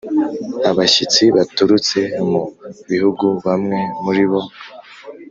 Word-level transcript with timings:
abashyitsi 0.69 1.23
baturutse 1.35 1.99
mu 2.29 2.41
bihugu 2.89 3.25
Bamwe 3.45 3.79
muri 4.03 4.23
bo 4.31 4.41